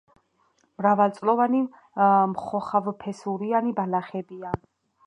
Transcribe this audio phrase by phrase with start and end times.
[0.81, 1.61] მრავალწლოვანი
[2.33, 4.61] მხოხავფესურიანი ბალახებია.